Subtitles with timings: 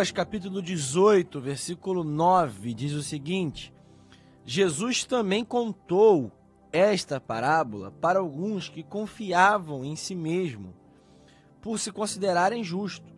[0.00, 3.70] Lucas capítulo 18, versículo 9 diz o seguinte:
[4.46, 6.32] Jesus também contou
[6.72, 10.74] esta parábola para alguns que confiavam em si mesmo,
[11.60, 13.12] por se considerarem justos,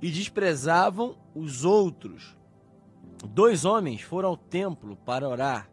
[0.00, 2.38] e desprezavam os outros.
[3.26, 5.68] Dois homens foram ao templo para orar.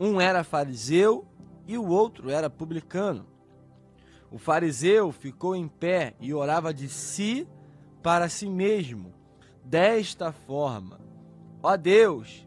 [0.00, 1.24] Um era fariseu
[1.64, 3.24] e o outro era publicano.
[4.32, 7.46] O fariseu ficou em pé e orava de si
[8.02, 9.19] para si mesmo,
[9.64, 11.00] desta forma:
[11.62, 12.46] Ó Deus,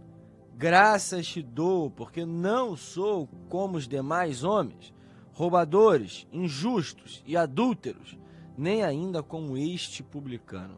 [0.55, 4.93] graças te dou, porque não sou como os demais homens,
[5.33, 8.17] roubadores, injustos e adúlteros,
[8.57, 10.77] nem ainda como este publicano.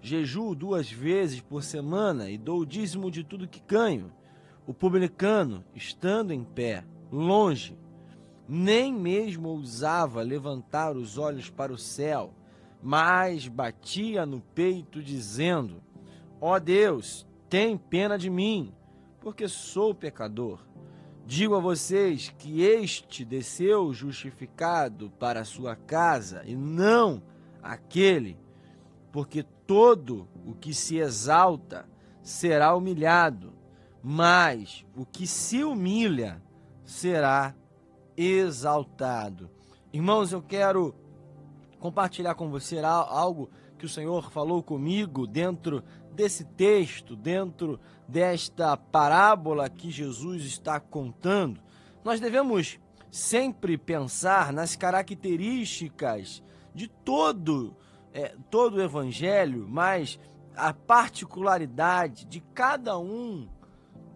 [0.00, 4.12] Jejuo duas vezes por semana e dou o dízimo de tudo que ganho.
[4.66, 7.76] O publicano, estando em pé, longe,
[8.48, 12.32] nem mesmo ousava levantar os olhos para o céu,
[12.82, 15.82] mas batia no peito, dizendo:
[16.40, 18.72] Ó oh Deus, tem pena de mim,
[19.20, 20.66] porque sou pecador.
[21.26, 27.20] Digo a vocês que este desceu justificado para a sua casa e não
[27.60, 28.38] aquele,
[29.10, 31.88] porque todo o que se exalta
[32.22, 33.52] será humilhado,
[34.00, 36.40] mas o que se humilha
[36.84, 37.54] será
[38.16, 39.50] exaltado.
[39.92, 40.94] Irmãos, eu quero
[41.78, 49.68] compartilhar com você algo que o Senhor falou comigo dentro desse texto, dentro desta parábola
[49.68, 51.60] que Jesus está contando.
[52.04, 52.78] Nós devemos
[53.10, 56.42] sempre pensar nas características
[56.74, 57.76] de todo
[58.12, 60.18] é, todo o evangelho, mas
[60.56, 63.48] a particularidade de cada um,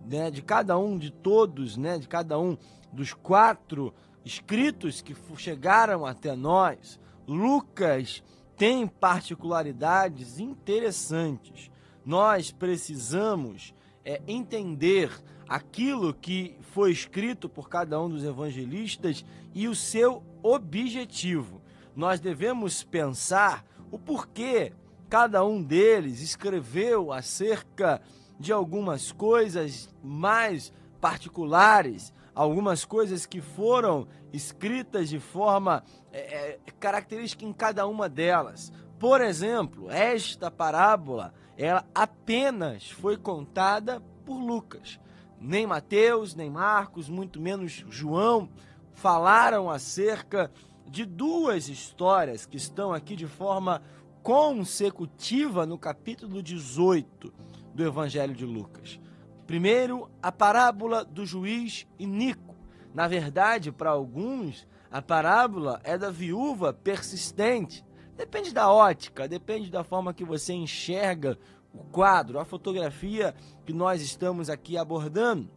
[0.06, 2.56] né, de cada um de todos, né, de cada um
[2.90, 6.99] dos quatro escritos que chegaram até nós,
[7.30, 8.24] Lucas
[8.56, 11.70] tem particularidades interessantes.
[12.04, 13.72] Nós precisamos
[14.04, 15.12] é, entender
[15.48, 19.24] aquilo que foi escrito por cada um dos evangelistas
[19.54, 21.62] e o seu objetivo.
[21.94, 24.72] Nós devemos pensar o porquê
[25.08, 28.02] cada um deles escreveu acerca
[28.40, 35.82] de algumas coisas mais particulares, algumas coisas que foram escritas de forma
[36.12, 38.72] é, é, característica em cada uma delas.
[38.98, 45.00] Por exemplo, esta parábola, ela apenas foi contada por Lucas.
[45.40, 48.48] Nem Mateus, nem Marcos, muito menos João
[48.92, 50.50] falaram acerca
[50.86, 53.80] de duas histórias que estão aqui de forma
[54.22, 57.32] consecutiva no capítulo 18
[57.74, 59.00] do Evangelho de Lucas.
[59.46, 62.49] Primeiro, a parábola do juiz Inico.
[62.94, 67.84] Na verdade, para alguns, a parábola é da viúva persistente.
[68.16, 71.38] Depende da ótica, depende da forma que você enxerga
[71.72, 73.34] o quadro, a fotografia
[73.64, 75.48] que nós estamos aqui abordando.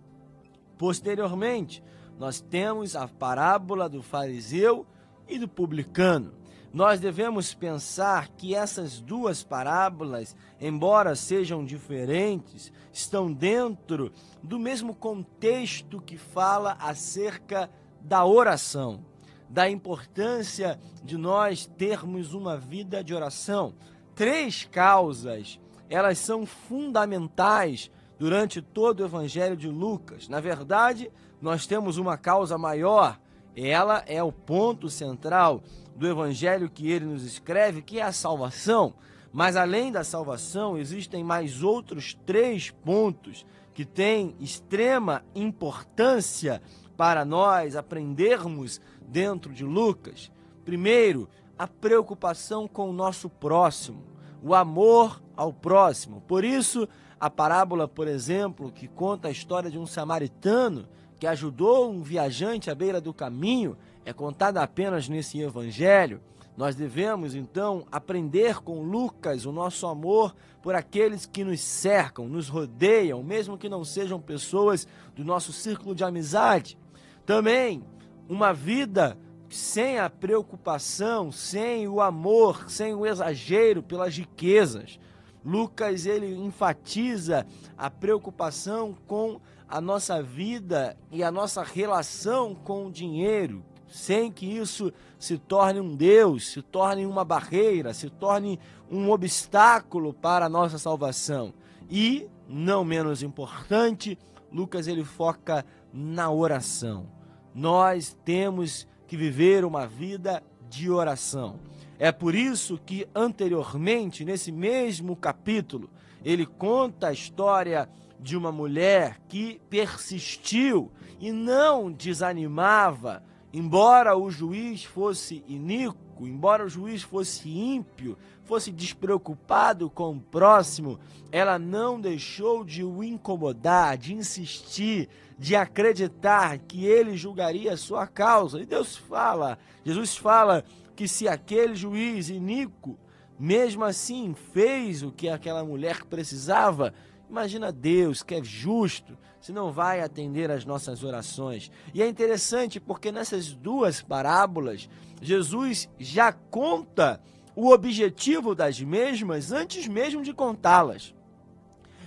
[0.77, 1.83] Posteriormente,
[2.19, 4.85] nós temos a parábola do fariseu
[5.27, 6.42] e do publicano
[6.73, 14.11] nós devemos pensar que essas duas parábolas, embora sejam diferentes, estão dentro
[14.41, 17.69] do mesmo contexto que fala acerca
[18.01, 19.05] da oração,
[19.47, 23.75] da importância de nós termos uma vida de oração.
[24.15, 30.27] Três causas, elas são fundamentais durante todo o evangelho de Lucas.
[30.27, 33.19] Na verdade, nós temos uma causa maior,
[33.55, 35.61] ela é o ponto central
[35.95, 38.93] do evangelho que ele nos escreve, que é a salvação.
[39.31, 46.61] Mas além da salvação, existem mais outros três pontos que têm extrema importância
[46.95, 50.31] para nós aprendermos dentro de Lucas.
[50.63, 54.03] Primeiro, a preocupação com o nosso próximo,
[54.41, 56.21] o amor ao próximo.
[56.21, 56.87] Por isso,
[57.19, 60.87] a parábola, por exemplo, que conta a história de um samaritano
[61.23, 66.19] que ajudou um viajante à beira do caminho, é contada apenas nesse evangelho,
[66.57, 72.49] nós devemos então aprender com Lucas o nosso amor por aqueles que nos cercam, nos
[72.49, 74.85] rodeiam, mesmo que não sejam pessoas
[75.15, 76.77] do nosso círculo de amizade.
[77.25, 77.81] Também
[78.27, 79.17] uma vida
[79.49, 84.99] sem a preocupação, sem o amor, sem o exagero pelas riquezas.
[85.41, 87.47] Lucas ele enfatiza
[87.77, 89.39] a preocupação com
[89.73, 95.79] a nossa vida e a nossa relação com o dinheiro, sem que isso se torne
[95.79, 98.59] um Deus, se torne uma barreira, se torne
[98.91, 101.55] um obstáculo para a nossa salvação.
[101.89, 104.15] E, não menos importante,
[104.51, 107.07] Lucas ele foca na oração.
[107.51, 111.59] Nós temos que viver uma vida de oração.
[111.97, 115.89] É por isso que anteriormente, nesse mesmo capítulo,
[116.23, 117.89] ele conta a história
[118.23, 120.89] de uma mulher que persistiu
[121.19, 123.21] e não desanimava,
[123.51, 130.97] embora o juiz fosse iníquo, embora o juiz fosse ímpio, fosse despreocupado com o próximo,
[131.31, 138.07] ela não deixou de o incomodar, de insistir, de acreditar que ele julgaria a sua
[138.07, 138.61] causa.
[138.61, 140.63] E Deus fala, Jesus fala
[140.95, 142.97] que se aquele juiz iníquo,
[143.37, 146.93] mesmo assim, fez o que aquela mulher precisava,
[147.33, 151.71] imagina Deus, que é justo, se não vai atender às nossas orações.
[151.91, 154.87] E é interessante porque nessas duas parábolas,
[155.19, 157.19] Jesus já conta
[157.55, 161.13] o objetivo das mesmas antes mesmo de contá-las.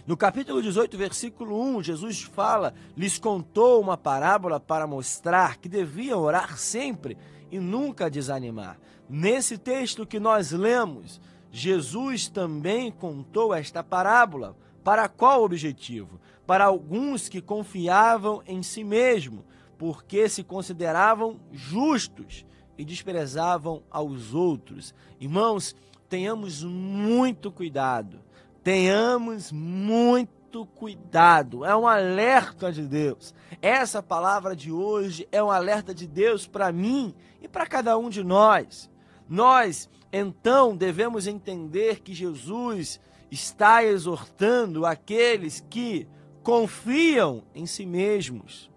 [0.07, 6.21] No capítulo 18, versículo 1, Jesus fala: lhes contou uma parábola para mostrar que deviam
[6.21, 7.19] orar sempre
[7.51, 8.79] e nunca desanimar.
[9.11, 11.21] Nesse texto que nós lemos,
[11.51, 14.57] Jesus também contou esta parábola.
[14.87, 16.21] Para qual objetivo?
[16.47, 19.45] Para alguns que confiavam em si mesmo,
[19.77, 22.47] porque se consideravam justos
[22.79, 24.95] e desprezavam aos outros.
[25.19, 25.75] Irmãos,
[26.09, 28.21] tenhamos muito cuidado.
[28.63, 31.65] Tenhamos muito cuidado.
[31.65, 33.35] É um alerta de Deus.
[33.61, 37.13] Essa palavra de hoje é um alerta de Deus para mim
[37.43, 38.89] e para cada um de nós.
[39.29, 43.01] Nós, então, devemos entender que Jesus
[43.31, 46.07] está exortando aqueles que
[46.43, 48.71] confiam em si mesmos.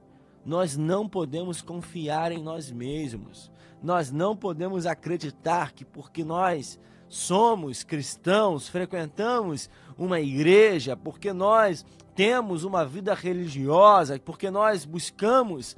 [0.45, 3.51] Nós não podemos confiar em nós mesmos.
[3.81, 11.85] Nós não podemos acreditar que porque nós somos cristãos, frequentamos uma igreja, porque nós
[12.15, 15.75] temos uma vida religiosa, porque nós buscamos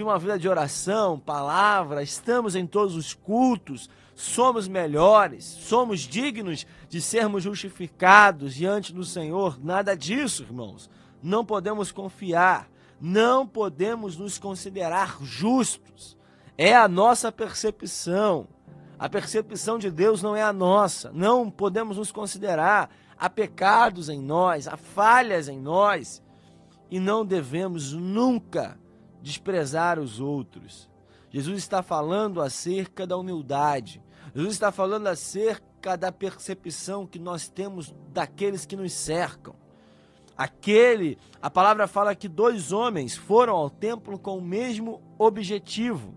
[0.00, 3.88] uma vida de oração, palavra, estamos em todos os cultos,
[4.20, 9.58] somos melhores, somos dignos de sermos justificados diante do Senhor.
[9.62, 10.90] Nada disso, irmãos.
[11.22, 12.68] Não podemos confiar,
[13.00, 16.18] não podemos nos considerar justos
[16.62, 18.46] é a nossa percepção.
[18.98, 21.10] A percepção de Deus não é a nossa.
[21.10, 22.90] Não podemos nos considerar.
[23.16, 26.22] Há pecados em nós, há falhas em nós.
[26.90, 28.78] E não devemos nunca
[29.22, 30.86] desprezar os outros.
[31.30, 34.02] Jesus está falando acerca da humildade.
[34.34, 39.54] Jesus está falando acerca da percepção que nós temos daqueles que nos cercam.
[40.36, 46.14] Aquele, a palavra fala que dois homens foram ao templo com o mesmo objetivo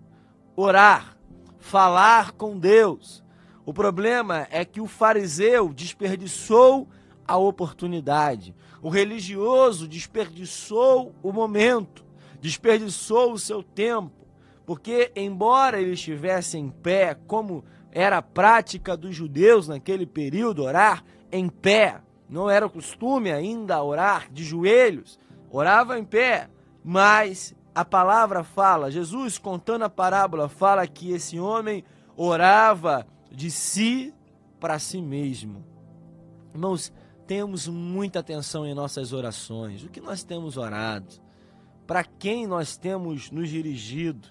[0.55, 1.17] orar,
[1.57, 3.23] falar com Deus.
[3.65, 6.87] O problema é que o fariseu desperdiçou
[7.27, 8.55] a oportunidade.
[8.81, 12.05] O religioso desperdiçou o momento,
[12.39, 14.27] desperdiçou o seu tempo,
[14.65, 17.63] porque, embora ele estivesse em pé, como
[17.93, 24.31] era a prática dos judeus naquele período, orar em pé, não era costume ainda orar
[24.31, 25.19] de joelhos,
[25.51, 26.49] orava em pé,
[26.83, 31.83] mas a palavra fala, Jesus contando a parábola, fala que esse homem
[32.17, 34.13] orava de si
[34.59, 35.63] para si mesmo.
[36.53, 36.91] Irmãos,
[37.27, 39.83] temos muita atenção em nossas orações.
[39.83, 41.21] O que nós temos orado?
[41.85, 44.27] Para quem nós temos nos dirigido?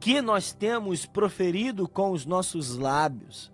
[0.00, 3.50] Que nós temos proferido com os nossos lábios?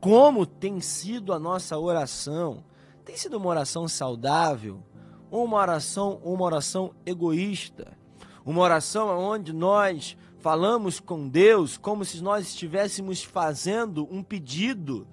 [0.00, 2.64] Como tem sido a nossa oração?
[3.04, 4.82] Tem sido uma oração saudável?
[5.30, 7.96] Uma oração, uma oração egoísta?
[8.44, 15.06] Uma oração onde nós falamos com Deus como se nós estivéssemos fazendo um pedido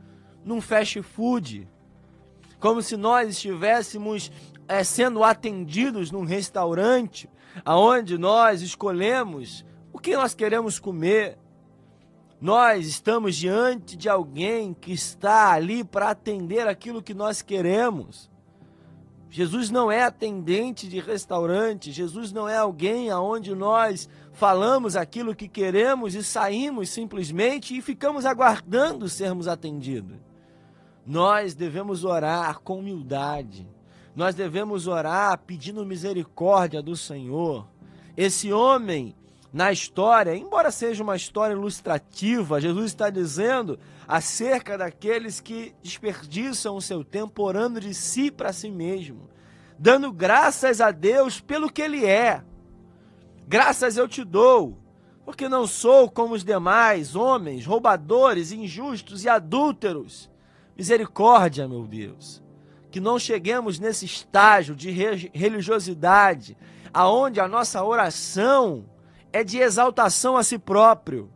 [0.43, 1.67] num fast food.
[2.59, 4.31] Como se nós estivéssemos
[4.67, 7.29] é, sendo atendidos num restaurante,
[7.63, 11.37] aonde nós escolhemos o que nós queremos comer.
[12.41, 18.29] Nós estamos diante de alguém que está ali para atender aquilo que nós queremos.
[19.29, 25.47] Jesus não é atendente de restaurante, Jesus não é alguém aonde nós falamos aquilo que
[25.47, 30.17] queremos e saímos simplesmente e ficamos aguardando sermos atendidos.
[31.05, 33.65] Nós devemos orar com humildade.
[34.13, 37.65] Nós devemos orar pedindo misericórdia do Senhor.
[38.17, 39.15] Esse homem
[39.55, 46.81] na história, embora seja uma história ilustrativa, Jesus está dizendo acerca daqueles que desperdiçam o
[46.81, 49.29] seu tempo orando de si para si mesmo,
[49.79, 52.43] dando graças a Deus pelo que Ele é.
[53.47, 54.77] Graças eu te dou,
[55.23, 60.29] porque não sou como os demais homens, roubadores, injustos e adúlteros.
[60.75, 62.43] Misericórdia, meu Deus,
[62.91, 64.91] que não cheguemos nesse estágio de
[65.33, 66.57] religiosidade,
[66.93, 68.93] aonde a nossa oração
[69.35, 71.29] é de exaltação a si próprio,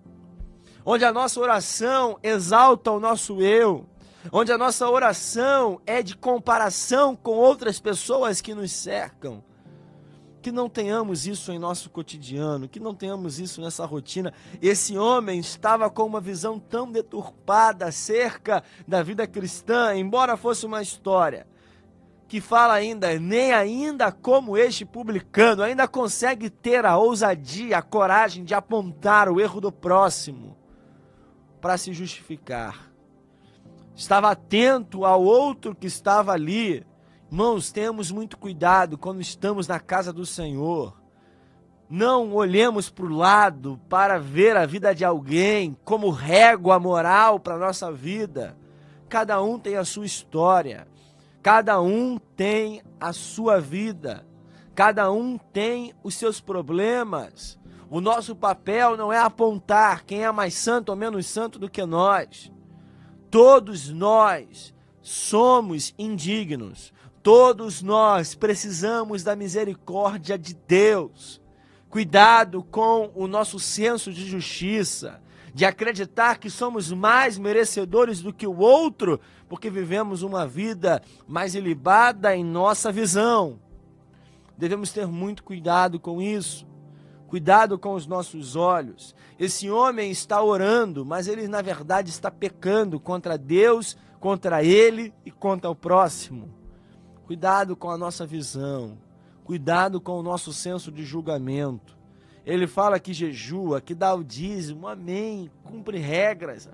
[0.86, 3.86] onde a nossa oração exalta o nosso eu,
[4.32, 9.44] onde a nossa oração é de comparação com outras pessoas que nos cercam.
[10.42, 14.34] Que não tenhamos isso em nosso cotidiano, que não tenhamos isso nessa rotina.
[14.62, 20.82] Esse homem estava com uma visão tão deturpada acerca da vida cristã, embora fosse uma
[20.82, 21.46] história
[22.30, 28.44] que fala ainda, nem ainda como este publicano, ainda consegue ter a ousadia, a coragem
[28.44, 30.56] de apontar o erro do próximo
[31.60, 32.92] para se justificar.
[33.96, 36.86] Estava atento ao outro que estava ali.
[37.32, 41.02] Irmãos, temos muito cuidado quando estamos na casa do Senhor.
[41.90, 47.56] Não olhemos para o lado para ver a vida de alguém como régua moral para
[47.56, 48.56] a nossa vida.
[49.10, 50.88] Cada um tem a sua história.
[51.42, 54.26] Cada um tem a sua vida,
[54.76, 57.58] cada um tem os seus problemas.
[57.90, 61.84] O nosso papel não é apontar quem é mais santo ou menos santo do que
[61.86, 62.52] nós.
[63.32, 66.94] Todos nós somos indignos.
[67.24, 71.42] Todos nós precisamos da misericórdia de Deus.
[71.90, 75.22] Cuidado com o nosso senso de justiça,
[75.54, 79.20] de acreditar que somos mais merecedores do que o outro,
[79.50, 83.60] porque vivemos uma vida mais ilibada em nossa visão.
[84.56, 86.68] Devemos ter muito cuidado com isso.
[87.28, 89.16] Cuidado com os nossos olhos.
[89.40, 95.32] Esse homem está orando, mas ele na verdade está pecando contra Deus, contra ele e
[95.32, 96.54] contra o próximo.
[97.26, 98.98] Cuidado com a nossa visão.
[99.44, 101.98] Cuidado com o nosso senso de julgamento.
[102.46, 105.52] Ele fala que jejua, que dá o dízimo, amém.
[105.64, 106.70] Cumpre regras,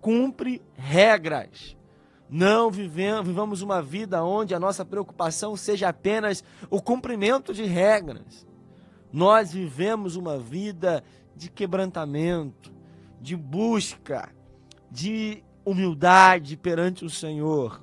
[0.00, 1.76] cumpre regras.
[2.30, 8.46] Não vivemos, vivamos uma vida onde a nossa preocupação seja apenas o cumprimento de regras.
[9.12, 11.02] Nós vivemos uma vida
[11.34, 12.72] de quebrantamento,
[13.20, 14.28] de busca,
[14.88, 17.82] de humildade perante o Senhor.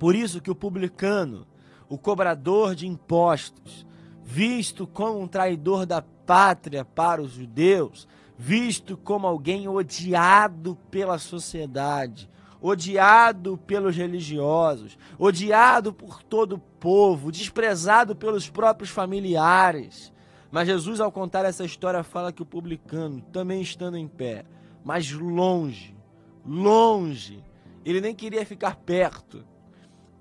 [0.00, 1.46] Por isso que o publicano,
[1.88, 3.86] o cobrador de impostos,
[4.24, 12.28] visto como um traidor da pátria para os judeus, visto como alguém odiado pela sociedade,
[12.60, 20.12] odiado pelos religiosos, odiado por todo o povo, desprezado pelos próprios familiares.
[20.50, 24.44] Mas Jesus, ao contar essa história, fala que o publicano, também estando em pé,
[24.84, 25.96] mas longe,
[26.44, 27.42] longe,
[27.84, 29.44] ele nem queria ficar perto,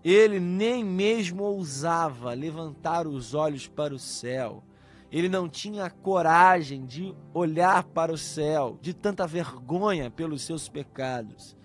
[0.03, 4.63] ele nem mesmo ousava levantar os olhos para o céu
[5.12, 11.58] ele não tinha coragem de olhar para o céu, de tanta vergonha pelos seus pecados.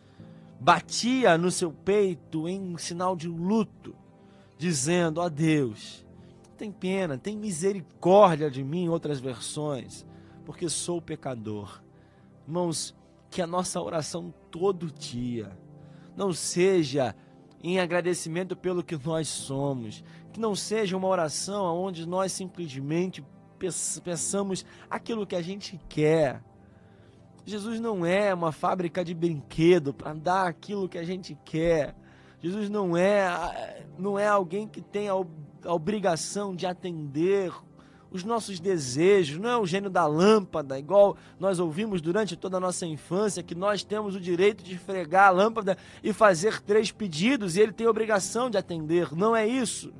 [0.64, 3.94] Batia no seu peito em sinal de luto,
[4.56, 6.06] dizendo: Ó Deus,
[6.56, 10.06] tem pena, tem misericórdia de mim, outras versões,
[10.42, 11.82] porque sou pecador.
[12.48, 12.96] Irmãos,
[13.30, 15.54] que a nossa oração todo dia
[16.16, 17.14] não seja
[17.62, 20.02] em agradecimento pelo que nós somos,
[20.32, 23.22] que não seja uma oração onde nós simplesmente
[24.02, 26.42] peçamos aquilo que a gente quer.
[27.44, 31.94] Jesus não é uma fábrica de brinquedo para dar aquilo que a gente quer.
[32.40, 35.14] Jesus não é, não é alguém que tem a,
[35.66, 37.52] obrigação de atender
[38.10, 42.60] os nossos desejos, não é o gênio da lâmpada, igual nós ouvimos durante toda a
[42.60, 47.56] nossa infância, que nós temos o direito de fregar a lâmpada e fazer três pedidos
[47.56, 49.14] e ele tem a obrigação de atender.
[49.14, 49.92] Não é isso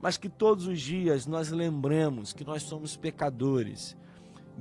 [0.00, 3.96] mas que todos os dias nós lembremos que nós somos pecadores.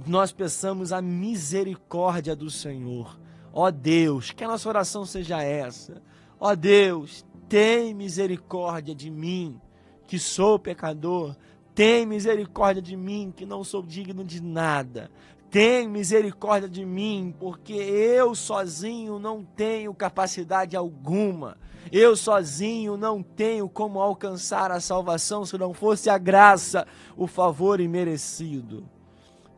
[0.07, 3.19] Nós peçamos a misericórdia do Senhor.
[3.51, 6.01] Ó Deus, que a nossa oração seja essa.
[6.39, 9.59] Ó Deus, tem misericórdia de mim,
[10.07, 11.35] que sou pecador.
[11.73, 15.09] Tem misericórdia de mim, que não sou digno de nada.
[15.49, 21.57] Tem misericórdia de mim, porque eu sozinho não tenho capacidade alguma.
[21.91, 26.85] Eu sozinho não tenho como alcançar a salvação se não fosse a graça,
[27.17, 28.87] o favor imerecido.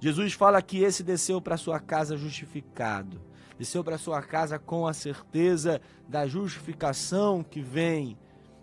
[0.01, 3.21] Jesus fala que esse desceu para sua casa justificado,
[3.57, 5.79] desceu para sua casa com a certeza
[6.09, 8.17] da justificação que vem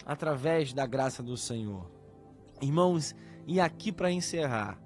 [0.04, 1.90] através da graça do Senhor.
[2.61, 3.14] Irmãos,
[3.47, 4.78] e aqui para encerrar,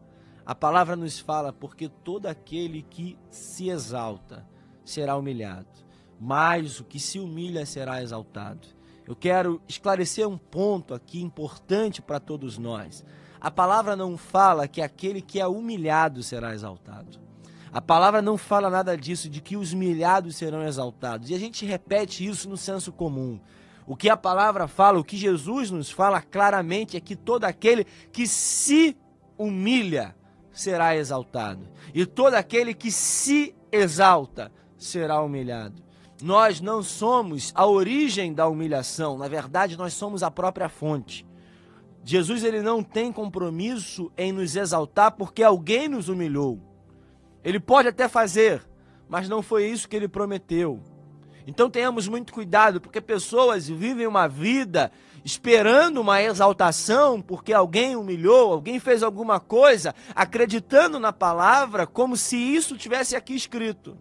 [0.47, 4.47] a palavra nos fala porque todo aquele que se exalta
[4.85, 5.83] será humilhado
[6.25, 8.69] mas o que se humilha será exaltado.
[9.05, 13.05] Eu quero esclarecer um ponto aqui importante para todos nós.
[13.43, 17.19] A palavra não fala que aquele que é humilhado será exaltado.
[17.73, 21.29] A palavra não fala nada disso, de que os humilhados serão exaltados.
[21.29, 23.41] E a gente repete isso no senso comum.
[23.85, 27.85] O que a palavra fala, o que Jesus nos fala claramente é que todo aquele
[28.13, 28.97] que se
[29.37, 30.15] humilha
[30.53, 31.69] será exaltado.
[31.93, 35.83] E todo aquele que se exalta será humilhado.
[36.23, 41.27] Nós não somos a origem da humilhação, na verdade, nós somos a própria fonte.
[42.05, 46.59] Jesus ele não tem compromisso em nos exaltar porque alguém nos humilhou.
[47.45, 48.67] Ele pode até fazer,
[49.09, 50.81] mas não foi isso que ele prometeu.
[51.47, 54.93] Então tenhamos muito cuidado, porque pessoas vivem uma vida
[55.25, 62.37] esperando uma exaltação porque alguém humilhou, alguém fez alguma coisa, acreditando na palavra como se
[62.37, 63.97] isso tivesse aqui escrito.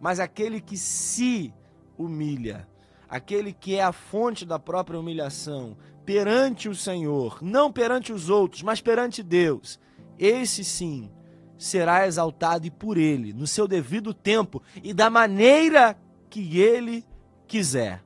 [0.00, 1.52] Mas aquele que se
[1.96, 2.68] humilha,
[3.08, 8.62] aquele que é a fonte da própria humilhação, perante o Senhor, não perante os outros,
[8.62, 9.80] mas perante Deus,
[10.18, 11.10] esse sim
[11.56, 15.96] será exaltado e por ele, no seu devido tempo e da maneira
[16.28, 17.04] que ele
[17.46, 18.03] quiser.